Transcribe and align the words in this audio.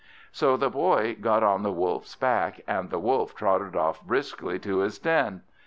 So 0.31 0.57
the 0.57 0.71
Boy 0.71 1.13
got 1.15 1.43
on 1.43 1.61
the 1.61 1.71
Wolf's 1.71 2.15
back, 2.15 2.61
and 2.67 2.89
the 2.89 2.97
Wolf 2.97 3.35
trotted 3.35 3.75
off 3.75 4.01
briskly 4.03 4.57
to 4.57 4.79
his 4.79 4.97
den. 4.97 5.43